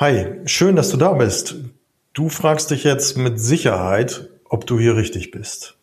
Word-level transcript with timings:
Hi, 0.00 0.40
schön, 0.46 0.76
dass 0.76 0.88
du 0.88 0.96
da 0.96 1.12
bist. 1.12 1.56
Du 2.14 2.30
fragst 2.30 2.70
dich 2.70 2.84
jetzt 2.84 3.18
mit 3.18 3.38
Sicherheit, 3.38 4.30
ob 4.48 4.66
du 4.66 4.78
hier 4.78 4.96
richtig 4.96 5.30
bist. 5.30 5.76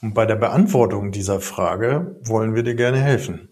Und 0.00 0.14
bei 0.14 0.26
der 0.26 0.36
Beantwortung 0.36 1.10
dieser 1.10 1.40
Frage 1.40 2.14
wollen 2.22 2.54
wir 2.54 2.62
dir 2.62 2.76
gerne 2.76 3.00
helfen. 3.00 3.48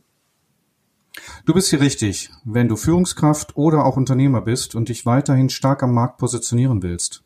Du 1.45 1.55
bist 1.55 1.71
hier 1.71 1.81
richtig, 1.81 2.31
wenn 2.45 2.69
du 2.69 2.77
Führungskraft 2.77 3.57
oder 3.57 3.85
auch 3.85 3.97
Unternehmer 3.97 4.43
bist 4.43 4.77
und 4.77 4.89
dich 4.89 5.05
weiterhin 5.07 5.51
stark 5.51 5.83
am 5.83 5.93
Markt 5.93 6.19
positionieren 6.19 6.81
willst. 6.85 7.25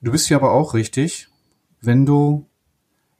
Du 0.00 0.10
bist 0.10 0.26
hier 0.26 0.38
aber 0.38 0.50
auch 0.50 0.74
richtig, 0.74 1.28
wenn 1.80 2.06
du 2.06 2.48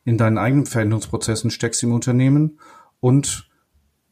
in 0.05 0.19
deinen 0.19 0.37
eigenen 0.37 0.67
Veränderungsprozessen 0.67 1.53
steckst 1.53 1.81
im 1.85 1.93
Unternehmen 1.93 2.59
und 2.99 3.49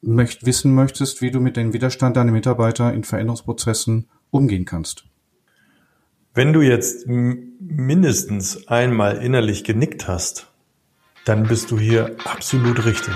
möcht, 0.03 0.45
wissen 0.45 0.75
möchtest, 0.75 1.23
wie 1.23 1.31
du 1.31 1.41
mit 1.41 1.57
dem 1.57 1.73
Widerstand 1.73 2.17
deiner 2.17 2.33
Mitarbeiter 2.33 2.93
in 2.93 3.05
Veränderungsprozessen 3.05 4.09
umgehen 4.31 4.65
kannst. 4.65 5.05
Wenn 6.35 6.53
du 6.53 6.61
jetzt 6.61 7.07
mindestens 7.07 8.67
einmal 8.69 9.19
innerlich 9.19 9.65
genickt 9.65 10.09
hast, 10.09 10.49
dann 11.25 11.45
bist 11.45 11.71
du 11.71 11.79
hier 11.79 12.17
absolut 12.25 12.85
richtig. 12.85 13.15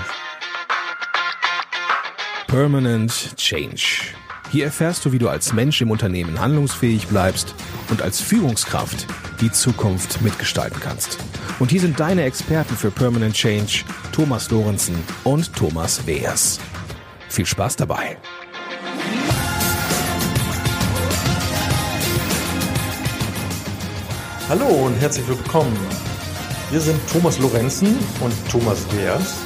Permanent 2.47 3.35
Change. 3.35 4.13
Hier 4.51 4.65
erfährst 4.65 5.03
du, 5.03 5.11
wie 5.11 5.19
du 5.19 5.27
als 5.27 5.51
Mensch 5.51 5.81
im 5.81 5.91
Unternehmen 5.91 6.39
handlungsfähig 6.39 7.07
bleibst 7.07 7.53
und 7.89 8.01
als 8.01 8.21
Führungskraft 8.21 9.05
die 9.41 9.51
Zukunft 9.51 10.21
mitgestalten 10.21 10.79
kannst. 10.79 11.17
Und 11.59 11.71
hier 11.71 11.81
sind 11.81 11.99
deine 11.99 12.23
Experten 12.23 12.75
für 12.75 12.91
Permanent 12.91 13.33
Change, 13.33 13.83
Thomas 14.13 14.49
Lorenzen 14.51 14.95
und 15.23 15.53
Thomas 15.53 16.07
Weers. 16.07 16.59
Viel 17.29 17.45
Spaß 17.45 17.75
dabei. 17.75 18.17
Hallo 24.49 24.65
und 24.65 24.95
herzlich 24.95 25.27
willkommen. 25.27 25.77
Wir 26.71 26.79
sind 26.79 26.99
Thomas 27.11 27.37
Lorenzen 27.39 27.97
und 28.21 28.33
Thomas 28.49 28.85
Weers 28.95 29.41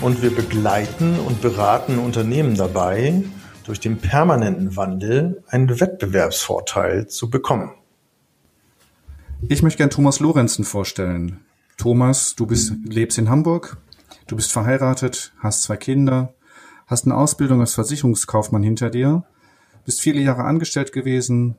und 0.00 0.22
wir 0.22 0.34
begleiten 0.34 1.18
und 1.18 1.40
beraten 1.42 1.98
Unternehmen 1.98 2.54
dabei, 2.54 3.24
durch 3.64 3.80
den 3.80 3.98
permanenten 3.98 4.76
Wandel 4.76 5.42
einen 5.48 5.80
Wettbewerbsvorteil 5.80 7.08
zu 7.08 7.28
bekommen. 7.28 7.72
Ich 9.48 9.62
möchte 9.62 9.78
gern 9.78 9.90
Thomas 9.90 10.20
Lorenzen 10.20 10.64
vorstellen. 10.64 11.40
Thomas, 11.76 12.36
du 12.36 12.46
bist, 12.46 12.72
lebst 12.84 13.18
in 13.18 13.28
Hamburg, 13.28 13.76
du 14.28 14.36
bist 14.36 14.52
verheiratet, 14.52 15.32
hast 15.40 15.64
zwei 15.64 15.76
Kinder, 15.76 16.32
hast 16.86 17.04
eine 17.04 17.16
Ausbildung 17.16 17.60
als 17.60 17.74
Versicherungskaufmann 17.74 18.62
hinter 18.62 18.90
dir, 18.90 19.24
bist 19.84 20.00
viele 20.00 20.20
Jahre 20.20 20.44
angestellt 20.44 20.92
gewesen, 20.92 21.56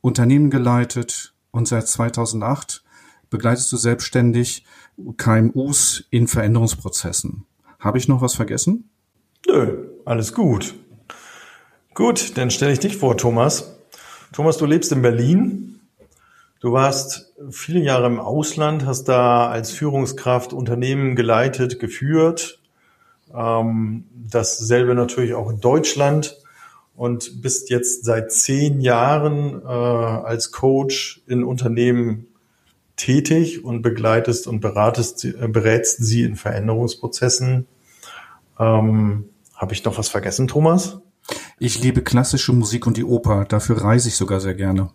Unternehmen 0.00 0.50
geleitet 0.50 1.34
und 1.50 1.68
seit 1.68 1.88
2008 1.88 2.82
begleitest 3.30 3.72
du 3.72 3.76
selbstständig 3.76 4.64
KMUs 5.16 6.04
in 6.10 6.28
Veränderungsprozessen. 6.28 7.46
Habe 7.78 7.98
ich 7.98 8.08
noch 8.08 8.20
was 8.20 8.34
vergessen? 8.34 8.90
Nö, 9.46 9.88
alles 10.04 10.32
gut. 10.32 10.74
Gut, 11.94 12.36
dann 12.36 12.50
stelle 12.50 12.72
ich 12.72 12.78
dich 12.78 12.96
vor, 12.96 13.16
Thomas. 13.16 13.76
Thomas, 14.32 14.56
du 14.56 14.66
lebst 14.66 14.92
in 14.92 15.02
Berlin. 15.02 15.80
Du 16.60 16.72
warst 16.72 17.34
viele 17.50 17.80
Jahre 17.80 18.06
im 18.06 18.20
Ausland, 18.20 18.86
hast 18.86 19.04
da 19.04 19.48
als 19.48 19.72
Führungskraft 19.72 20.52
Unternehmen 20.52 21.16
geleitet, 21.16 21.80
geführt, 21.80 22.61
ähm, 23.34 24.04
dasselbe 24.30 24.94
natürlich 24.94 25.34
auch 25.34 25.50
in 25.50 25.60
Deutschland 25.60 26.38
und 26.94 27.42
bist 27.42 27.70
jetzt 27.70 28.04
seit 28.04 28.32
zehn 28.32 28.80
Jahren 28.80 29.62
äh, 29.62 29.66
als 29.66 30.52
Coach 30.52 31.22
in 31.26 31.44
Unternehmen 31.44 32.26
tätig 32.96 33.64
und 33.64 33.82
begleitest 33.82 34.46
und 34.46 34.60
beratest, 34.60 35.24
äh, 35.24 35.48
berätst 35.48 36.04
sie 36.04 36.22
in 36.22 36.36
Veränderungsprozessen. 36.36 37.66
Ähm, 38.58 39.28
Habe 39.54 39.72
ich 39.72 39.84
noch 39.84 39.98
was 39.98 40.08
vergessen, 40.08 40.48
Thomas? 40.48 40.98
Ich 41.58 41.80
liebe 41.80 42.02
klassische 42.02 42.52
Musik 42.52 42.86
und 42.86 42.96
die 42.96 43.04
Oper. 43.04 43.44
Dafür 43.44 43.82
reise 43.82 44.08
ich 44.08 44.16
sogar 44.16 44.40
sehr 44.40 44.54
gerne. 44.54 44.90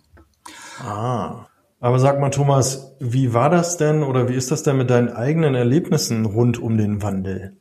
Ah. 0.80 1.46
Aber 1.80 1.98
sag 2.00 2.20
mal, 2.20 2.30
Thomas, 2.30 2.96
wie 2.98 3.32
war 3.34 3.50
das 3.50 3.76
denn 3.76 4.02
oder 4.02 4.28
wie 4.28 4.34
ist 4.34 4.50
das 4.50 4.64
denn 4.64 4.76
mit 4.78 4.90
deinen 4.90 5.10
eigenen 5.10 5.54
Erlebnissen 5.54 6.26
rund 6.26 6.58
um 6.58 6.76
den 6.76 7.02
Wandel? 7.02 7.56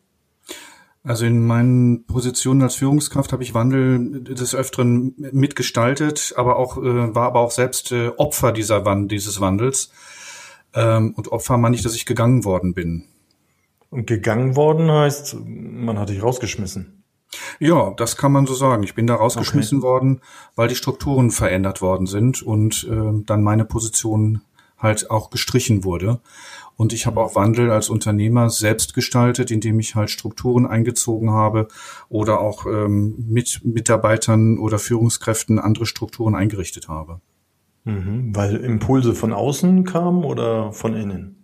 Also 1.07 1.25
in 1.25 1.47
meinen 1.47 2.03
Positionen 2.05 2.61
als 2.61 2.75
Führungskraft 2.75 3.31
habe 3.31 3.41
ich 3.41 3.53
Wandel 3.53 4.23
des 4.23 4.53
Öfteren 4.53 5.15
mitgestaltet, 5.31 6.33
aber 6.35 6.57
auch 6.57 6.77
äh, 6.77 7.15
war 7.15 7.27
aber 7.27 7.39
auch 7.39 7.51
selbst 7.51 7.93
äh, 7.93 8.09
Opfer 8.17 8.51
dieser 8.51 8.83
Wand 8.83 9.09
dieses 9.09 9.39
Wandels. 9.39 9.89
Ähm, 10.73 11.13
und 11.15 11.31
Opfer 11.31 11.57
meine 11.57 11.77
ich, 11.77 11.81
dass 11.81 11.95
ich 11.95 12.05
gegangen 12.05 12.43
worden 12.43 12.73
bin. 12.73 13.05
Und 13.89 14.05
gegangen 14.05 14.57
worden 14.57 14.91
heißt, 14.91 15.37
man 15.45 15.97
hat 15.97 16.09
dich 16.09 16.21
rausgeschmissen. 16.21 17.05
Ja, 17.59 17.93
das 17.95 18.17
kann 18.17 18.33
man 18.33 18.45
so 18.45 18.53
sagen. 18.53 18.83
Ich 18.83 18.93
bin 18.93 19.07
da 19.07 19.15
rausgeschmissen 19.15 19.77
okay. 19.77 19.87
worden, 19.87 20.21
weil 20.57 20.67
die 20.67 20.75
Strukturen 20.75 21.31
verändert 21.31 21.81
worden 21.81 22.07
sind 22.07 22.43
und 22.43 22.85
äh, 22.91 23.23
dann 23.25 23.43
meine 23.43 23.63
Position 23.63 24.41
halt 24.77 25.09
auch 25.11 25.29
gestrichen 25.29 25.83
wurde. 25.83 26.19
Und 26.75 26.93
ich 26.93 27.07
habe 27.07 27.21
auch 27.21 27.35
Wandel 27.35 27.71
als 27.71 27.89
Unternehmer 27.89 28.49
selbst 28.51 28.93
gestaltet, 28.93 29.49
indem 29.49 29.79
ich 29.79 29.95
halt 29.95 30.11
Strukturen 30.11 30.67
eingezogen 30.67 31.31
habe 31.31 31.67
oder 32.07 32.39
auch 32.39 32.67
ähm, 32.67 33.15
mit 33.27 33.61
Mitarbeitern 33.63 34.59
oder 34.59 34.77
Führungskräften 34.77 35.57
andere 35.57 35.87
Strukturen 35.87 36.35
eingerichtet 36.35 36.87
habe. 36.87 37.19
Mhm, 37.83 38.35
weil 38.35 38.57
Impulse 38.57 39.15
von 39.15 39.33
außen 39.33 39.85
kamen 39.85 40.23
oder 40.23 40.71
von 40.71 40.93
innen? 40.93 41.37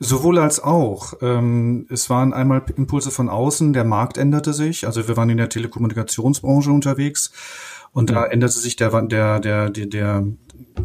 Sowohl 0.00 0.38
als 0.38 0.62
auch. 0.62 1.14
Ähm, 1.20 1.86
es 1.90 2.08
waren 2.08 2.32
einmal 2.32 2.62
Impulse 2.76 3.10
von 3.10 3.28
außen, 3.28 3.72
der 3.72 3.84
Markt 3.84 4.16
änderte 4.16 4.52
sich. 4.52 4.86
Also 4.86 5.06
wir 5.06 5.16
waren 5.16 5.30
in 5.30 5.36
der 5.36 5.48
Telekommunikationsbranche 5.48 6.70
unterwegs 6.70 7.30
und 7.92 8.10
da 8.10 8.24
änderte 8.24 8.58
sich 8.58 8.76
der, 8.76 9.02
der, 9.02 9.38
der, 9.38 9.70
der, 9.70 9.86
der 9.86 10.26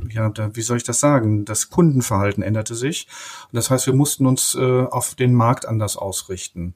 ja, 0.10 0.30
da, 0.30 0.56
wie 0.56 0.62
soll 0.62 0.78
ich 0.78 0.84
das 0.84 1.00
sagen? 1.00 1.46
Das 1.46 1.70
Kundenverhalten 1.70 2.44
änderte 2.44 2.76
sich. 2.76 3.08
Und 3.52 3.56
das 3.56 3.70
heißt, 3.70 3.88
wir 3.88 3.94
mussten 3.94 4.26
uns 4.26 4.56
äh, 4.56 4.84
auf 4.84 5.16
den 5.16 5.34
Markt 5.34 5.68
anders 5.68 5.98
ausrichten. 5.98 6.76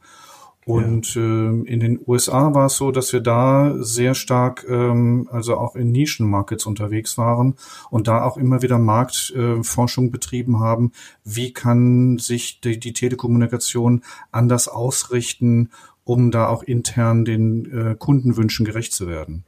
Und 0.66 1.16
ja. 1.16 1.22
äh, 1.22 1.64
in 1.66 1.80
den 1.80 2.00
USA 2.06 2.54
war 2.54 2.68
es 2.68 2.78
so, 2.78 2.92
dass 2.92 3.14
wir 3.14 3.22
da 3.22 3.76
sehr 3.80 4.14
stark, 4.14 4.66
ähm, 4.70 5.28
also 5.32 5.58
auch 5.58 5.76
in 5.76 5.92
Nischenmarkets 5.92 6.66
unterwegs 6.66 7.18
waren 7.18 7.56
und 7.90 8.08
da 8.08 8.24
auch 8.24 8.38
immer 8.38 8.62
wieder 8.62 8.78
Marktforschung 8.78 10.08
äh, 10.08 10.10
betrieben 10.10 10.60
haben. 10.60 10.92
Wie 11.24 11.52
kann 11.52 12.20
sich 12.20 12.62
die, 12.62 12.80
die 12.80 12.94
Telekommunikation 12.94 14.04
anders 14.32 14.68
ausrichten, 14.68 15.72
um 16.04 16.30
da 16.30 16.48
auch 16.48 16.62
intern 16.62 17.26
den 17.26 17.66
äh, 17.66 17.96
Kundenwünschen 17.98 18.66
gerecht 18.66 18.94
zu 18.94 19.08
werden? 19.08 19.46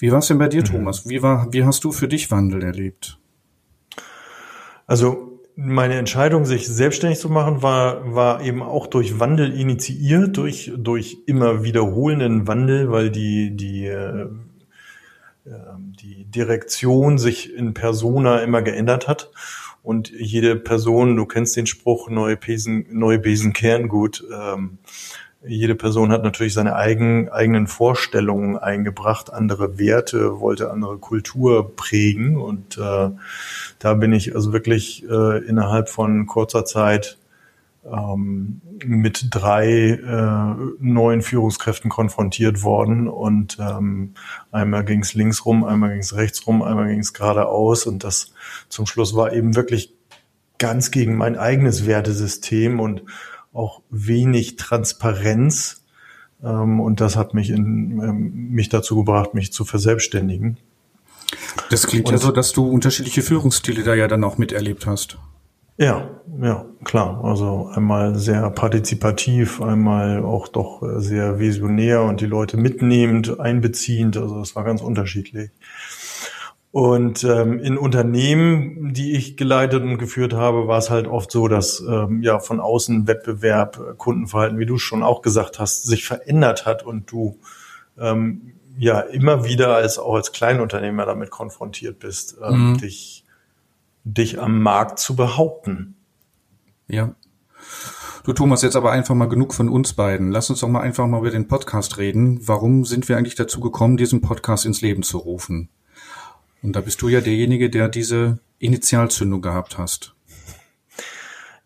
Wie 0.00 0.10
war 0.10 0.18
es 0.18 0.28
denn 0.28 0.38
bei 0.38 0.48
dir, 0.48 0.62
mhm. 0.62 0.66
Thomas? 0.66 1.08
Wie, 1.08 1.22
war, 1.22 1.52
wie 1.52 1.62
hast 1.64 1.84
du 1.84 1.92
für 1.92 2.08
dich 2.08 2.30
Wandel 2.30 2.62
erlebt? 2.62 3.18
Also 4.86 5.38
meine 5.56 5.94
Entscheidung, 5.96 6.46
sich 6.46 6.66
selbstständig 6.66 7.18
zu 7.18 7.28
machen, 7.28 7.62
war, 7.62 8.14
war 8.14 8.42
eben 8.42 8.62
auch 8.62 8.86
durch 8.86 9.20
Wandel 9.20 9.52
initiiert, 9.52 10.38
durch, 10.38 10.72
durch 10.74 11.18
immer 11.26 11.62
wiederholenden 11.62 12.48
Wandel, 12.48 12.90
weil 12.90 13.10
die, 13.10 13.54
die, 13.54 13.86
äh, 13.86 14.26
ähm, 15.46 15.92
die 16.00 16.24
Direktion 16.24 17.18
sich 17.18 17.54
in 17.54 17.74
Persona 17.74 18.38
immer 18.38 18.62
geändert 18.62 19.06
hat. 19.06 19.30
Und 19.82 20.10
jede 20.10 20.56
Person, 20.56 21.16
du 21.16 21.26
kennst 21.26 21.56
den 21.56 21.66
Spruch, 21.66 22.08
neue 22.08 22.38
Besen, 22.38 22.86
neue 22.90 23.18
Besen 23.18 23.52
kehren 23.52 23.88
gut. 23.88 24.24
Ähm, 24.32 24.78
jede 25.46 25.74
Person 25.74 26.12
hat 26.12 26.22
natürlich 26.22 26.52
seine 26.52 26.76
eigen, 26.76 27.30
eigenen 27.30 27.66
Vorstellungen 27.66 28.58
eingebracht, 28.58 29.32
andere 29.32 29.78
Werte, 29.78 30.40
wollte 30.40 30.70
andere 30.70 30.98
Kultur 30.98 31.74
prägen. 31.76 32.36
Und 32.36 32.76
äh, 32.76 33.10
da 33.78 33.94
bin 33.94 34.12
ich 34.12 34.34
also 34.34 34.52
wirklich 34.52 35.04
äh, 35.08 35.38
innerhalb 35.44 35.88
von 35.88 36.26
kurzer 36.26 36.66
Zeit 36.66 37.16
ähm, 37.90 38.60
mit 38.84 39.28
drei 39.30 39.92
äh, 39.92 40.54
neuen 40.78 41.22
Führungskräften 41.22 41.90
konfrontiert 41.90 42.62
worden. 42.62 43.08
Und 43.08 43.56
ähm, 43.58 44.12
einmal 44.52 44.84
ging 44.84 45.00
es 45.00 45.14
links 45.14 45.46
rum, 45.46 45.64
einmal 45.64 45.90
ging 45.90 46.00
es 46.00 46.14
rechts 46.16 46.46
rum, 46.46 46.62
einmal 46.62 46.88
ging 46.88 47.00
es 47.00 47.14
geradeaus. 47.14 47.86
Und 47.86 48.04
das 48.04 48.34
zum 48.68 48.84
Schluss 48.84 49.16
war 49.16 49.32
eben 49.32 49.56
wirklich 49.56 49.94
ganz 50.58 50.90
gegen 50.90 51.16
mein 51.16 51.38
eigenes 51.38 51.86
Wertesystem. 51.86 52.78
Und 52.78 53.04
auch 53.52 53.82
wenig 53.90 54.56
Transparenz. 54.56 55.84
Ähm, 56.42 56.80
und 56.80 57.00
das 57.00 57.16
hat 57.16 57.34
mich, 57.34 57.50
in, 57.50 58.00
ähm, 58.02 58.50
mich 58.50 58.68
dazu 58.68 58.96
gebracht, 58.96 59.34
mich 59.34 59.52
zu 59.52 59.64
verselbstständigen. 59.64 60.58
Das 61.70 61.86
klingt 61.86 62.06
und, 62.06 62.12
ja 62.12 62.18
so, 62.18 62.32
dass 62.32 62.52
du 62.52 62.68
unterschiedliche 62.68 63.22
Führungsstile 63.22 63.82
da 63.84 63.94
ja 63.94 64.08
dann 64.08 64.24
auch 64.24 64.38
miterlebt 64.38 64.86
hast. 64.86 65.18
Ja, 65.80 66.10
ja, 66.42 66.66
klar. 66.84 67.24
Also 67.24 67.70
einmal 67.72 68.14
sehr 68.14 68.50
partizipativ, 68.50 69.62
einmal 69.62 70.22
auch 70.22 70.48
doch 70.48 70.82
sehr 70.96 71.38
visionär 71.38 72.02
und 72.02 72.20
die 72.20 72.26
Leute 72.26 72.58
mitnehmend, 72.58 73.40
einbeziehend. 73.40 74.18
Also 74.18 74.40
es 74.40 74.54
war 74.54 74.64
ganz 74.64 74.82
unterschiedlich. 74.82 75.50
Und 76.72 77.24
ähm, 77.24 77.58
in 77.58 77.76
Unternehmen, 77.76 78.94
die 78.94 79.16
ich 79.16 79.36
geleitet 79.36 79.82
und 79.82 79.98
geführt 79.98 80.34
habe, 80.34 80.68
war 80.68 80.78
es 80.78 80.88
halt 80.88 81.08
oft 81.08 81.32
so, 81.32 81.48
dass 81.48 81.80
ähm, 81.80 82.22
ja 82.22 82.38
von 82.38 82.60
außen 82.60 83.08
Wettbewerb, 83.08 83.78
äh, 83.78 83.94
Kundenverhalten, 83.96 84.58
wie 84.58 84.66
du 84.66 84.78
schon 84.78 85.02
auch 85.02 85.20
gesagt 85.20 85.58
hast, 85.58 85.84
sich 85.84 86.04
verändert 86.04 86.66
hat 86.66 86.84
und 86.84 87.10
du 87.10 87.38
ähm, 87.98 88.52
ja 88.78 89.00
immer 89.00 89.44
wieder 89.44 89.74
als 89.74 89.98
auch 89.98 90.14
als 90.14 90.30
Kleinunternehmer 90.30 91.06
damit 91.06 91.30
konfrontiert 91.30 91.98
bist, 91.98 92.38
ähm, 92.40 92.72
mhm. 92.72 92.78
dich 92.78 93.24
dich 94.04 94.40
am 94.40 94.62
Markt 94.62 94.98
zu 94.98 95.16
behaupten. 95.16 95.96
Ja. 96.88 97.14
Du 98.24 98.32
Thomas, 98.32 98.62
jetzt 98.62 98.76
aber 98.76 98.92
einfach 98.92 99.14
mal 99.14 99.28
genug 99.28 99.54
von 99.54 99.68
uns 99.68 99.94
beiden. 99.94 100.30
Lass 100.30 100.50
uns 100.50 100.60
doch 100.60 100.68
mal 100.68 100.80
einfach 100.80 101.06
mal 101.06 101.18
über 101.18 101.30
den 101.30 101.48
Podcast 101.48 101.98
reden. 101.98 102.46
Warum 102.46 102.84
sind 102.84 103.08
wir 103.08 103.16
eigentlich 103.16 103.34
dazu 103.34 103.60
gekommen, 103.60 103.96
diesen 103.96 104.20
Podcast 104.20 104.66
ins 104.66 104.82
Leben 104.82 105.02
zu 105.02 105.18
rufen? 105.18 105.68
Und 106.62 106.76
da 106.76 106.80
bist 106.80 107.00
du 107.02 107.08
ja 107.08 107.20
derjenige, 107.20 107.70
der 107.70 107.88
diese 107.88 108.38
Initialzündung 108.58 109.40
gehabt 109.40 109.78
hast. 109.78 110.14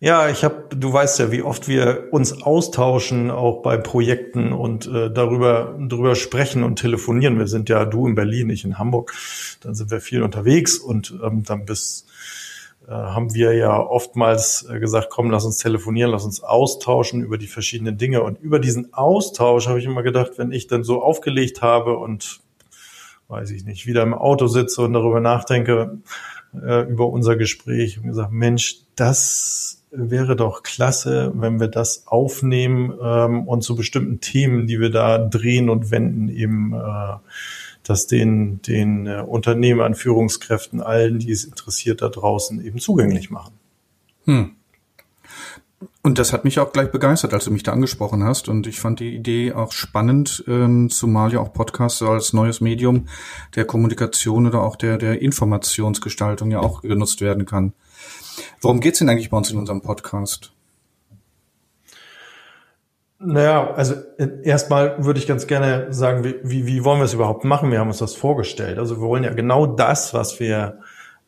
Ja, 0.00 0.29
ich 0.29 0.44
habe, 0.44 0.67
du 0.76 0.93
weißt 0.93 1.19
ja, 1.20 1.32
wie 1.32 1.41
oft 1.43 1.67
wir 1.67 2.08
uns 2.11 2.43
austauschen, 2.43 3.31
auch 3.31 3.62
bei 3.62 3.79
Projekten 3.79 4.52
und 4.52 4.87
äh, 4.87 5.11
darüber 5.11 5.79
darüber 5.81 6.14
sprechen 6.14 6.62
und 6.62 6.76
telefonieren. 6.76 7.38
Wir 7.38 7.46
sind 7.46 7.70
ja 7.70 7.87
du 7.87 8.06
in 8.06 8.14
Berlin, 8.14 8.50
ich 8.50 8.64
in 8.64 8.79
Hamburg. 8.79 9.14
Dann 9.62 9.75
sind 9.75 9.91
wir 9.91 10.00
viel 10.00 10.23
unterwegs 10.23 10.76
und 10.76 11.14
ähm, 11.25 11.43
dann 11.44 11.64
bis 11.64 12.05
äh, 12.87 12.91
haben 12.91 13.32
wir 13.32 13.55
ja 13.55 13.81
oftmals 13.81 14.67
äh, 14.69 14.79
gesagt, 14.79 15.08
komm, 15.08 15.31
lass 15.31 15.46
uns 15.46 15.56
telefonieren, 15.56 16.11
lass 16.11 16.26
uns 16.26 16.43
austauschen 16.43 17.23
über 17.23 17.38
die 17.38 17.46
verschiedenen 17.46 17.96
Dinge. 17.96 18.23
Und 18.23 18.38
über 18.43 18.58
diesen 18.58 18.93
Austausch 18.93 19.69
habe 19.69 19.79
ich 19.79 19.87
immer 19.87 20.02
gedacht, 20.02 20.32
wenn 20.37 20.52
ich 20.52 20.67
dann 20.67 20.85
so 20.85 21.02
aufgelegt 21.02 21.62
habe 21.62 21.96
und 21.96 22.41
weiß 23.28 23.50
ich 23.50 23.64
nicht, 23.64 23.86
wieder 23.86 24.02
im 24.02 24.14
Auto 24.14 24.46
sitze 24.46 24.82
und 24.82 24.92
darüber 24.92 25.20
nachdenke, 25.20 25.98
äh, 26.54 26.82
über 26.88 27.08
unser 27.08 27.36
Gespräch 27.36 27.98
und 27.98 28.08
gesagt, 28.08 28.32
Mensch, 28.32 28.80
das 28.96 29.82
wäre 29.90 30.36
doch 30.36 30.62
klasse, 30.62 31.32
wenn 31.34 31.60
wir 31.60 31.68
das 31.68 32.06
aufnehmen 32.06 32.92
ähm, 33.02 33.46
und 33.46 33.62
zu 33.62 33.76
bestimmten 33.76 34.20
Themen, 34.20 34.66
die 34.66 34.80
wir 34.80 34.90
da 34.90 35.18
drehen 35.18 35.70
und 35.70 35.90
wenden, 35.90 36.28
eben 36.28 36.74
äh, 36.74 37.16
das 37.84 38.06
den, 38.06 38.60
den 38.62 39.06
äh, 39.06 39.22
Unternehmern, 39.26 39.94
Führungskräften, 39.94 40.80
allen, 40.80 41.18
die 41.18 41.30
es 41.30 41.44
interessiert 41.44 42.02
da 42.02 42.08
draußen 42.08 42.64
eben 42.64 42.78
zugänglich 42.78 43.30
machen. 43.30 43.54
Hm. 44.24 44.56
Und 46.06 46.18
das 46.18 46.34
hat 46.34 46.44
mich 46.44 46.58
auch 46.58 46.70
gleich 46.70 46.90
begeistert, 46.90 47.32
als 47.32 47.46
du 47.46 47.50
mich 47.50 47.62
da 47.62 47.72
angesprochen 47.72 48.24
hast. 48.24 48.50
Und 48.50 48.66
ich 48.66 48.78
fand 48.78 49.00
die 49.00 49.14
Idee 49.14 49.54
auch 49.54 49.72
spannend, 49.72 50.44
ähm, 50.46 50.90
zumal 50.90 51.32
ja 51.32 51.40
auch 51.40 51.54
Podcasts 51.54 52.02
als 52.02 52.34
neues 52.34 52.60
Medium 52.60 53.08
der 53.56 53.64
Kommunikation 53.64 54.46
oder 54.46 54.60
auch 54.60 54.76
der, 54.76 54.98
der 54.98 55.22
Informationsgestaltung 55.22 56.50
ja 56.50 56.60
auch 56.60 56.82
genutzt 56.82 57.22
werden 57.22 57.46
kann. 57.46 57.72
Worum 58.60 58.80
geht's 58.80 58.98
denn 58.98 59.08
eigentlich 59.08 59.30
bei 59.30 59.38
uns 59.38 59.50
in 59.50 59.56
unserem 59.56 59.80
Podcast? 59.80 60.52
Naja, 63.18 63.72
also 63.72 63.94
äh, 64.18 64.28
erstmal 64.42 65.02
würde 65.02 65.20
ich 65.20 65.26
ganz 65.26 65.46
gerne 65.46 65.90
sagen, 65.94 66.22
wie, 66.22 66.34
wie, 66.42 66.66
wie 66.66 66.84
wollen 66.84 67.00
wir 67.00 67.06
es 67.06 67.14
überhaupt 67.14 67.44
machen? 67.44 67.70
Wir 67.70 67.80
haben 67.80 67.88
uns 67.88 67.96
das 67.96 68.14
vorgestellt. 68.14 68.78
Also 68.78 69.00
wir 69.00 69.08
wollen 69.08 69.24
ja 69.24 69.32
genau 69.32 69.64
das, 69.64 70.12
was 70.12 70.38
wir 70.38 70.80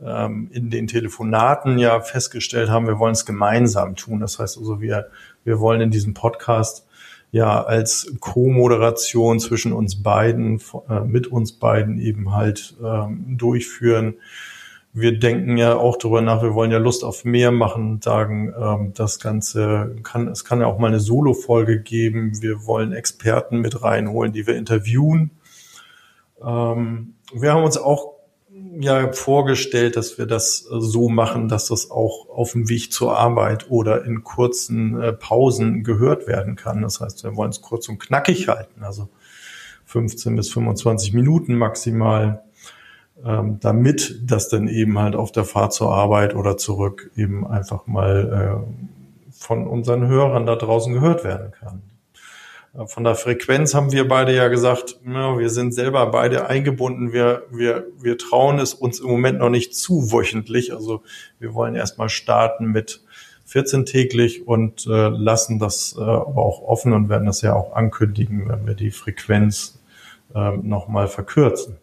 ähm, 0.04 0.48
in 0.52 0.70
den 0.70 0.87
Telefonaten 0.87 1.78
ja 1.78 2.00
festgestellt 2.00 2.70
haben, 2.70 2.87
wir 2.87 2.98
wollen 2.98 3.12
es 3.12 3.26
gemeinsam 3.26 3.96
tun. 3.96 4.20
Das 4.20 4.38
heißt 4.38 4.58
also, 4.58 4.81
wir, 4.81 5.08
wir 5.44 5.60
wollen 5.60 5.81
in 5.81 5.90
diesem 5.90 6.14
Podcast 6.14 6.87
ja 7.32 7.62
als 7.62 8.14
Co-Moderation 8.20 9.40
zwischen 9.40 9.72
uns 9.72 10.02
beiden, 10.02 10.60
äh, 10.88 11.00
mit 11.00 11.26
uns 11.26 11.52
beiden 11.52 11.98
eben 11.98 12.34
halt 12.34 12.76
ähm, 12.82 13.37
durchführen. 13.38 14.14
Wir 14.93 15.19
denken 15.19 15.58
ja 15.58 15.76
auch 15.76 15.98
darüber 15.98 16.22
nach, 16.22 16.43
wir 16.43 16.54
wollen 16.54 16.70
ja 16.70 16.78
Lust 16.78 17.04
auf 17.04 17.25
mehr 17.25 17.50
machen, 17.50 18.00
sagen, 18.00 18.54
ähm, 18.58 18.93
das 18.94 19.19
Ganze 19.19 19.96
kann, 20.02 20.28
es 20.28 20.44
kann 20.44 20.60
ja 20.60 20.66
auch 20.66 20.78
mal 20.78 20.87
eine 20.87 21.00
Solo-Folge 21.00 21.81
geben. 21.81 22.40
Wir 22.40 22.64
wollen 22.64 22.93
Experten 22.93 23.60
mit 23.60 23.82
reinholen, 23.82 24.32
die 24.32 24.46
wir 24.46 24.56
interviewen. 24.56 25.32
Ähm, 26.43 27.14
wir 27.34 27.52
haben 27.52 27.64
uns 27.64 27.76
auch 27.76 28.16
ja 28.78 29.12
vorgestellt, 29.12 29.96
dass 29.96 30.19
wir 30.19 30.26
das 30.26 30.58
so 30.58 31.08
machen, 31.08 31.49
dass 31.49 31.69
das 31.69 31.90
auch 31.90 32.28
auf 32.28 32.52
dem 32.52 32.69
Weg 32.69 32.93
zur 32.93 33.17
Arbeit 33.17 33.70
oder 33.70 34.05
in 34.05 34.25
kurzen 34.25 35.00
äh, 35.00 35.12
Pausen 35.12 35.84
gehört 35.84 36.26
werden 36.26 36.56
kann. 36.56 36.82
Das 36.82 37.00
heißt, 37.00 37.25
wir 37.25 37.37
wollen 37.37 37.50
es 37.50 37.62
kurz 37.62 37.88
und 37.88 37.99
knackig 37.99 38.49
halten, 38.49 38.82
also 38.82 39.08
15 39.87 40.37
bis 40.37 40.50
25 40.50 41.12
Minuten 41.12 41.55
maximal, 41.55 42.43
ähm, 43.25 43.58
damit 43.61 44.20
das 44.25 44.49
dann 44.49 44.69
eben 44.69 44.99
halt 44.99 45.17
auf 45.17 45.32
der 45.32 45.44
Fahrt 45.44 45.72
zur 45.72 45.93
Arbeit 45.93 46.34
oder 46.34 46.56
zurück 46.56 47.11
eben 47.17 47.46
einfach 47.46 47.87
mal 47.87 48.64
äh, 48.67 49.32
von 49.32 49.67
unseren 49.67 50.06
Hörern 50.06 50.46
da 50.46 50.56
draußen 50.56 50.93
gehört 50.93 51.25
werden 51.25 51.52
kann. 51.52 51.82
Von 52.84 53.05
der 53.05 53.14
Frequenz 53.14 53.75
haben 53.75 53.93
wir 53.93 54.06
beide 54.06 54.34
ja 54.34 54.49
gesagt, 54.49 55.00
ja, 55.06 55.38
wir 55.38 55.49
sind 55.49 55.73
selber 55.73 56.06
beide 56.11 56.46
eingebunden. 56.46 57.12
Wir, 57.12 57.44
wir, 57.50 57.87
wir 57.99 58.19
trauen 58.19 58.58
es 58.58 58.75
uns 58.75 59.00
im 59.00 59.08
Moment 59.08 59.38
noch 59.38 59.49
nicht 59.49 59.75
zu 59.75 60.12
wöchentlich. 60.12 60.75
Also 60.75 61.02
wir 61.38 61.55
wollen 61.55 61.75
erstmal 61.75 62.11
starten 62.11 62.67
mit 62.67 63.02
14 63.46 63.87
täglich 63.87 64.46
und 64.46 64.87
äh, 64.87 65.08
lassen 65.08 65.58
das 65.58 65.96
äh, 65.96 66.02
aber 66.02 66.44
auch 66.44 66.61
offen 66.62 66.93
und 66.93 67.08
werden 67.08 67.26
das 67.26 67.40
ja 67.40 67.55
auch 67.55 67.75
ankündigen, 67.75 68.49
wenn 68.49 68.67
wir 68.67 68.75
die 68.75 68.90
Frequenz 68.90 69.81
äh, 70.34 70.56
nochmal 70.56 71.08
verkürzen. 71.08 71.79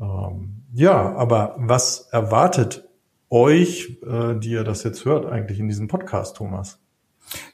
Ähm, 0.00 0.62
ja, 0.72 1.14
aber 1.14 1.56
was 1.58 2.08
erwartet 2.10 2.88
euch, 3.28 3.98
äh, 4.06 4.34
die 4.36 4.52
ihr 4.52 4.64
das 4.64 4.84
jetzt 4.84 5.04
hört, 5.04 5.26
eigentlich 5.26 5.58
in 5.58 5.68
diesem 5.68 5.88
Podcast, 5.88 6.36
Thomas? 6.36 6.78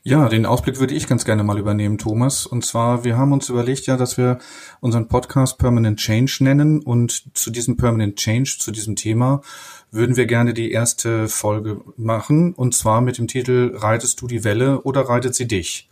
Ja, 0.02 0.28
den 0.28 0.46
Ausblick 0.46 0.78
würde 0.78 0.94
ich 0.94 1.06
ganz 1.06 1.24
gerne 1.24 1.42
mal 1.42 1.58
übernehmen, 1.58 1.98
Thomas. 1.98 2.46
Und 2.46 2.64
zwar, 2.64 3.04
wir 3.04 3.16
haben 3.16 3.32
uns 3.32 3.48
überlegt 3.48 3.86
ja, 3.86 3.96
dass 3.96 4.16
wir 4.18 4.38
unseren 4.80 5.08
Podcast 5.08 5.58
Permanent 5.58 5.98
Change 5.98 6.38
nennen. 6.40 6.80
Und 6.80 7.36
zu 7.36 7.50
diesem 7.50 7.76
Permanent 7.76 8.16
Change, 8.16 8.56
zu 8.58 8.70
diesem 8.70 8.96
Thema, 8.96 9.42
würden 9.90 10.16
wir 10.16 10.26
gerne 10.26 10.54
die 10.54 10.70
erste 10.70 11.28
Folge 11.28 11.80
machen. 11.96 12.54
Und 12.54 12.74
zwar 12.74 13.00
mit 13.00 13.18
dem 13.18 13.28
Titel 13.28 13.72
Reitest 13.74 14.20
du 14.20 14.26
die 14.26 14.44
Welle 14.44 14.82
oder 14.82 15.02
reitet 15.02 15.34
sie 15.34 15.46
dich? 15.46 15.88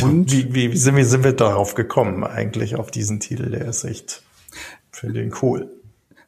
Und 0.00 0.32
wie, 0.32 0.54
wie, 0.54 0.72
wie, 0.72 0.76
sind, 0.76 0.96
wie 0.96 1.04
sind 1.04 1.22
wir 1.22 1.34
darauf 1.34 1.74
gekommen 1.74 2.24
eigentlich, 2.24 2.76
auf 2.76 2.90
diesen 2.90 3.20
Titel? 3.20 3.50
Der 3.50 3.66
ist 3.66 3.84
echt, 3.84 4.22
finde 4.90 5.22
ihn 5.22 5.34
cool. 5.42 5.70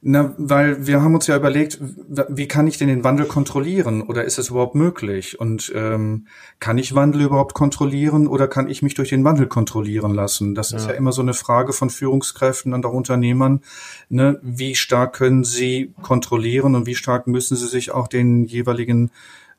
Na, 0.07 0.35
weil 0.37 0.87
wir 0.87 1.01
haben 1.01 1.15
uns 1.15 1.29
ja 1.29 1.37
überlegt, 1.37 1.79
wie 1.81 2.47
kann 2.47 2.67
ich 2.67 2.77
denn 2.77 2.89
den 2.89 3.05
Wandel 3.05 3.25
kontrollieren 3.25 4.03
oder 4.03 4.23
ist 4.23 4.39
es 4.39 4.51
überhaupt 4.51 4.75
möglich? 4.75 5.41
Und 5.41 5.73
ähm, 5.75 6.27
kann 6.61 6.77
ich 6.77 6.95
Wandel 6.95 7.23
überhaupt 7.23 7.55
kontrollieren 7.55 8.27
oder 8.27 8.47
kann 8.47 8.69
ich 8.69 8.83
mich 8.83 8.93
durch 8.93 9.09
den 9.09 9.25
Wandel 9.25 9.47
kontrollieren 9.47 10.13
lassen? 10.13 10.55
Das 10.55 10.73
ja. 10.73 10.77
ist 10.77 10.89
ja 10.89 10.93
immer 10.93 11.13
so 11.13 11.23
eine 11.23 11.33
Frage 11.33 11.73
von 11.73 11.89
Führungskräften 11.89 12.75
und 12.75 12.85
auch 12.85 12.93
Unternehmern. 12.93 13.63
Ne? 14.11 14.39
Wie 14.43 14.75
stark 14.75 15.15
können 15.15 15.43
sie 15.43 15.95
kontrollieren 16.03 16.75
und 16.75 16.85
wie 16.85 16.97
stark 16.97 17.27
müssen 17.27 17.57
sie 17.57 17.67
sich 17.67 17.93
auch 17.93 18.07
den 18.07 18.45
jeweiligen, 18.45 19.11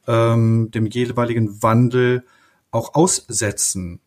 ähm, 0.06 0.70
dem 0.70 0.86
jeweiligen 0.86 1.64
Wandel 1.64 2.24
auch 2.70 2.94
aussetzen? 2.94 4.00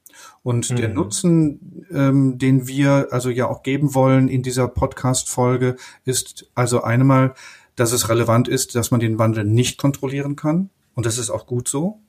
Und 0.48 0.70
mhm. 0.70 0.76
der 0.76 0.88
Nutzen, 0.88 1.84
ähm, 1.90 2.38
den 2.38 2.66
wir 2.66 3.08
also 3.10 3.28
ja 3.28 3.46
auch 3.48 3.62
geben 3.62 3.94
wollen 3.94 4.28
in 4.28 4.42
dieser 4.42 4.66
Podcast-Folge, 4.66 5.76
ist 6.06 6.50
also 6.54 6.82
einmal, 6.82 7.34
dass 7.76 7.92
es 7.92 8.08
relevant 8.08 8.48
ist, 8.48 8.74
dass 8.74 8.90
man 8.90 8.98
den 8.98 9.18
Wandel 9.18 9.44
nicht 9.44 9.76
kontrollieren 9.76 10.36
kann. 10.36 10.70
Und 10.94 11.04
das 11.04 11.18
ist 11.18 11.28
auch 11.28 11.44
gut 11.44 11.68
so. 11.68 12.00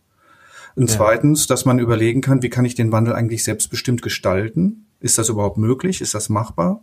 Und 0.78 0.90
ja. 0.90 0.96
zweitens, 0.96 1.48
dass 1.48 1.66
man 1.66 1.80
überlegen 1.80 2.22
kann, 2.22 2.42
wie 2.42 2.50
kann 2.50 2.64
ich 2.64 2.76
den 2.76 2.94
Wandel 2.94 3.14
eigentlich 3.14 3.44
selbstbestimmt 3.44 4.02
gestalten? 4.02 4.86
Ist 5.02 5.18
das 5.18 5.28
überhaupt 5.28 5.58
möglich? 5.58 6.00
Ist 6.00 6.14
das 6.14 6.30
machbar? 6.30 6.82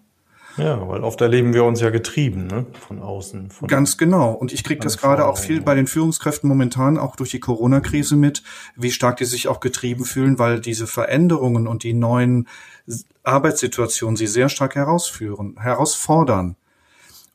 Ja, 0.57 0.89
weil 0.89 1.05
oft 1.05 1.21
erleben 1.21 1.53
wir 1.53 1.65
uns 1.65 1.81
ja 1.81 1.91
getrieben, 1.91 2.47
ne? 2.47 2.67
Von 2.87 3.01
außen. 3.03 3.51
Von 3.51 3.69
Ganz 3.69 3.99
genau. 3.99 4.33
Und 4.33 4.53
ich 4.53 4.65
kriege 4.65 4.81
das 4.81 4.99
gerade 4.99 5.27
auch 5.27 5.37
viel 5.37 5.61
bei 5.61 5.75
den 5.75 5.87
Führungskräften 5.87 6.49
momentan, 6.49 6.99
auch 6.99 7.17
durch 7.17 7.31
die 7.31 7.41
Corona-Krise 7.41 8.17
mit, 8.17 8.43
wie 8.75 8.91
stark 8.91 9.19
die 9.19 9.25
sich 9.27 9.49
auch 9.49 9.61
getrieben 9.61 10.05
fühlen, 10.05 10.39
weil 10.39 10.61
diese 10.61 10.87
Veränderungen 10.87 11.67
und 11.67 11.83
die 11.83 11.93
neuen 11.93 12.49
Arbeitssituationen 13.23 14.17
sie 14.17 14.27
sehr 14.27 14.49
stark 14.49 14.77
herausführen, 14.77 15.57
herausfordern. 15.59 16.57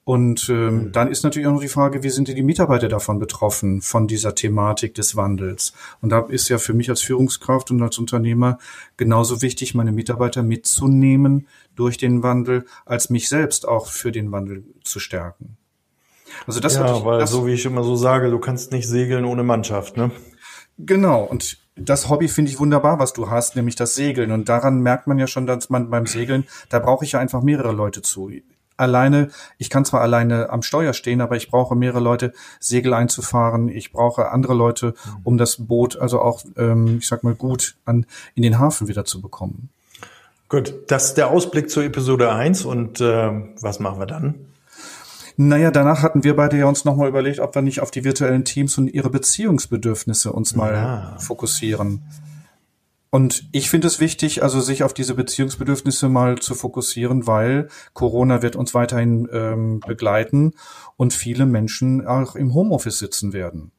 Und 0.04 0.50
ähm, 0.50 0.76
mhm. 0.76 0.92
dann 0.92 1.12
ist 1.12 1.24
natürlich 1.24 1.48
auch 1.48 1.54
noch 1.54 1.62
die 1.62 1.68
Frage, 1.68 2.02
wie 2.02 2.10
sind 2.10 2.28
die 2.28 2.42
Mitarbeiter 2.42 2.88
davon 2.88 3.20
betroffen, 3.20 3.82
von 3.82 4.08
dieser 4.08 4.34
Thematik 4.34 4.96
des 4.96 5.16
Wandels? 5.16 5.74
Und 6.02 6.10
da 6.10 6.22
ist 6.22 6.50
ja 6.50 6.58
für 6.58 6.74
mich 6.74 6.90
als 6.90 7.02
Führungskraft 7.02 7.70
und 7.70 7.82
als 7.84 8.00
Unternehmer 8.00 8.58
genauso 8.98 9.42
wichtig, 9.44 9.76
meine 9.76 9.92
Mitarbeiter 9.92 10.42
mitzunehmen 10.42 11.48
durch 11.76 11.98
den 11.98 12.24
Wandel, 12.24 12.66
als 12.86 13.12
mich 13.12 13.30
selbst 13.30 13.68
auch 13.68 13.88
für 13.88 14.12
den 14.12 14.32
Wandel 14.32 14.64
zu 14.84 15.00
stärken. 15.00 15.58
Also 16.48 16.60
das 16.60 16.76
ja, 16.76 16.98
ich, 16.98 17.06
weil 17.06 17.20
das, 17.20 17.30
so 17.30 17.46
wie 17.46 17.54
ich 17.54 17.66
immer 17.66 17.84
so 17.84 17.96
sage, 17.96 18.32
du 18.32 18.40
kannst 18.40 18.72
nicht 18.72 18.88
segeln 18.88 19.26
ohne 19.26 19.44
Mannschaft, 19.44 19.98
ne? 19.98 20.12
Genau. 20.78 21.24
Und 21.24 21.58
das 21.76 22.10
Hobby 22.10 22.28
finde 22.28 22.50
ich 22.50 22.60
wunderbar, 22.60 22.98
was 23.00 23.14
du 23.14 23.30
hast, 23.30 23.56
nämlich 23.56 23.76
das 23.76 23.94
Segeln. 23.94 24.32
Und 24.32 24.50
daran 24.50 24.82
merkt 24.82 25.06
man 25.08 25.20
ja 25.20 25.28
schon, 25.28 25.46
dass 25.46 25.70
man 25.70 25.90
beim 25.90 26.08
Segeln, 26.08 26.46
da 26.70 26.80
brauche 26.80 27.06
ich 27.06 27.12
ja 27.12 27.20
einfach 27.20 27.44
mehrere 27.44 27.72
Leute 27.72 28.02
zu. 28.02 28.32
Alleine, 28.82 29.30
ich 29.58 29.70
kann 29.70 29.86
zwar 29.86 30.02
alleine 30.02 30.50
am 30.50 30.62
Steuer 30.62 30.94
stehen, 30.94 31.22
aber 31.22 31.36
ich 31.36 31.50
brauche 31.50 31.76
mehrere 31.76 32.00
Leute, 32.00 32.34
Segel 32.60 32.94
einzufahren. 32.94 33.70
Ich 33.70 33.92
brauche 33.92 34.30
andere 34.30 34.54
Leute, 34.54 34.94
um 35.24 35.38
das 35.38 35.68
Boot 35.68 35.98
also 35.98 36.20
auch, 36.20 36.44
ähm, 36.58 36.98
ich 36.98 37.08
sag 37.08 37.24
mal, 37.24 37.36
gut 37.36 37.76
an, 37.86 38.06
in 38.36 38.44
den 38.44 38.60
Hafen 38.60 38.88
wieder 38.88 39.06
zu 39.06 39.22
bekommen. 39.22 39.70
Gut, 40.50 40.74
das 40.88 41.06
ist 41.06 41.14
der 41.18 41.30
Ausblick 41.30 41.70
zur 41.70 41.84
Episode 41.84 42.34
1 42.34 42.66
und 42.66 43.00
äh, 43.00 43.32
was 43.62 43.80
machen 43.80 44.00
wir 44.00 44.06
dann? 44.06 44.36
Naja, 45.38 45.72
danach 45.72 46.04
hatten 46.04 46.24
wir 46.24 46.36
beide 46.36 46.58
ja 46.58 46.66
uns 46.66 46.84
nochmal 46.84 47.08
überlegt, 47.08 47.40
ob 47.40 47.56
wir 47.56 47.62
nicht 47.62 47.80
auf 47.80 47.90
die 47.90 48.04
virtuellen 48.04 48.44
Teams 48.44 48.78
und 48.78 48.88
ihre 48.88 49.10
Beziehungsbedürfnisse 49.10 50.32
uns 50.34 50.56
mal 50.56 50.74
ja. 50.74 51.18
fokussieren. 51.20 52.02
Und 53.12 53.44
ich 53.52 53.70
finde 53.70 53.88
es 53.88 54.00
wichtig, 54.00 54.42
also 54.42 54.62
sich 54.62 54.84
auf 54.84 54.94
diese 54.94 55.16
Beziehungsbedürfnisse 55.16 56.10
mal 56.10 56.40
zu 56.40 56.56
fokussieren, 56.56 57.28
weil 57.28 57.68
Corona 57.94 58.42
wird 58.42 58.56
uns 58.56 58.74
weiterhin 58.74 59.28
ähm, 59.32 59.82
begleiten 59.82 60.54
und 60.98 61.14
viele 61.14 61.46
Menschen 61.46 62.08
auch 62.08 62.36
im 62.36 62.54
Homeoffice 62.54 63.00
sitzen 63.00 63.34
werden 63.34 63.72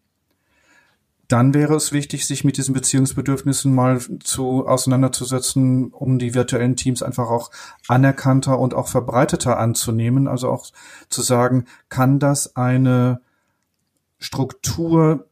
dann 1.33 1.55
wäre 1.55 1.75
es 1.77 1.93
wichtig, 1.93 2.27
sich 2.27 2.45
mit 2.45 2.59
diesen 2.59 2.75
Beziehungsbedürfnissen 2.75 3.75
mal 3.75 3.99
zu 4.23 4.69
auseinanderzusetzen, 4.69 5.91
um 5.91 6.19
die 6.19 6.35
virtuellen 6.35 6.77
Teams 6.77 7.03
einfach 7.03 7.31
auch 7.31 7.51
anerkannter 7.89 8.59
und 8.59 8.75
auch 8.75 8.89
verbreiteter 8.89 9.59
anzunehmen. 9.59 10.29
Also 10.29 10.51
auch 10.51 10.67
zu 11.09 11.23
sagen, 11.23 11.65
kann 11.89 12.19
das 12.19 12.55
eine 12.55 13.23
Struktur 14.19 15.27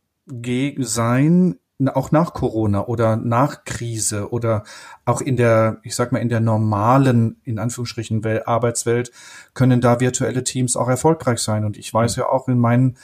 sein, 0.78 1.57
auch 1.88 2.10
nach 2.12 2.32
Corona 2.34 2.87
oder 2.87 3.16
nach 3.16 3.64
Krise 3.64 4.30
oder 4.30 4.64
auch 5.04 5.20
in 5.20 5.37
der, 5.37 5.78
ich 5.82 5.94
sag 5.94 6.12
mal, 6.12 6.18
in 6.18 6.28
der 6.28 6.40
normalen, 6.40 7.40
in 7.44 7.58
Anführungsstrichen, 7.58 8.25
Arbeitswelt 8.46 9.10
können 9.54 9.80
da 9.80 10.00
virtuelle 10.00 10.44
Teams 10.44 10.76
auch 10.76 10.88
erfolgreich 10.88 11.40
sein. 11.40 11.64
Und 11.64 11.76
ich 11.76 11.92
weiß 11.92 12.16
ja 12.16 12.28
auch 12.28 12.49
in 12.49 12.58
meinen 12.58 12.96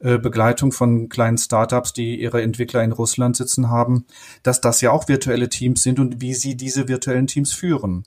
äh, 0.00 0.18
Begleitung 0.18 0.72
von 0.72 1.08
kleinen 1.08 1.38
Startups, 1.38 1.92
die 1.92 2.20
ihre 2.20 2.42
Entwickler 2.42 2.82
in 2.82 2.92
Russland 2.92 3.36
sitzen 3.36 3.70
haben, 3.70 4.06
dass 4.42 4.60
das 4.60 4.80
ja 4.80 4.90
auch 4.90 5.08
virtuelle 5.08 5.48
Teams 5.48 5.82
sind 5.82 6.00
und 6.00 6.20
wie 6.20 6.34
sie 6.34 6.56
diese 6.56 6.88
virtuellen 6.88 7.26
Teams 7.26 7.52
führen. 7.52 8.04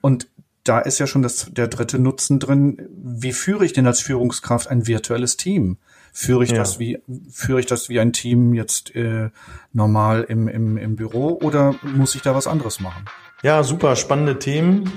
Und 0.00 0.29
da 0.64 0.78
ist 0.78 0.98
ja 0.98 1.06
schon 1.06 1.22
das, 1.22 1.48
der 1.50 1.68
dritte 1.68 1.98
Nutzen 1.98 2.38
drin. 2.38 2.88
Wie 2.90 3.32
führe 3.32 3.64
ich 3.64 3.72
denn 3.72 3.86
als 3.86 4.00
Führungskraft 4.00 4.68
ein 4.68 4.86
virtuelles 4.86 5.36
Team? 5.36 5.78
Führe 6.12 6.44
ich 6.44 6.50
ja. 6.50 6.58
das 6.58 6.78
wie, 6.78 6.98
führe 7.30 7.60
ich 7.60 7.66
das 7.66 7.88
wie 7.88 8.00
ein 8.00 8.12
Team 8.12 8.52
jetzt 8.52 8.94
äh, 8.94 9.30
normal 9.72 10.26
im, 10.28 10.48
im, 10.48 10.76
im 10.76 10.96
Büro 10.96 11.38
oder 11.42 11.76
muss 11.82 12.14
ich 12.14 12.22
da 12.22 12.34
was 12.34 12.46
anderes 12.46 12.80
machen? 12.80 13.04
Ja, 13.42 13.62
super 13.62 13.96
spannende 13.96 14.38
Themen, 14.38 14.90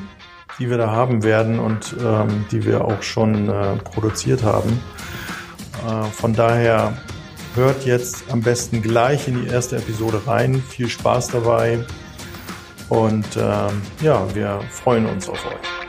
die 0.59 0.69
wir 0.69 0.77
da 0.77 0.91
haben 0.91 1.23
werden 1.23 1.59
und 1.59 1.95
ähm, 2.03 2.45
die 2.51 2.65
wir 2.65 2.83
auch 2.83 3.01
schon 3.01 3.47
äh, 3.47 3.75
produziert 3.77 4.43
haben. 4.43 4.81
Äh, 5.87 6.03
von 6.05 6.33
daher 6.33 6.97
hört 7.55 7.85
jetzt 7.85 8.25
am 8.29 8.41
besten 8.41 8.81
gleich 8.81 9.27
in 9.27 9.43
die 9.43 9.47
erste 9.47 9.77
Episode 9.77 10.23
rein. 10.25 10.61
Viel 10.61 10.89
Spaß 10.89 11.29
dabei 11.29 11.85
und 12.89 13.25
ähm, 13.37 13.81
ja, 14.01 14.23
wir 14.35 14.59
freuen 14.71 15.05
uns 15.05 15.29
auf 15.29 15.45
euch. 15.45 15.82